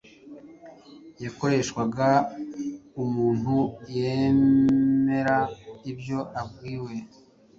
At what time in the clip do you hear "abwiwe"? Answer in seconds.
6.41-6.93